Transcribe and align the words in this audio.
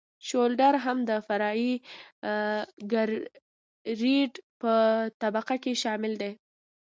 شولډر 0.27 0.73
هم 0.85 0.97
د 1.09 1.11
فرعي 1.27 1.71
ګریډ 2.91 4.31
په 4.61 4.73
طبقه 5.21 5.55
کې 5.63 5.73
شامل 5.83 6.13
دی 6.21 6.31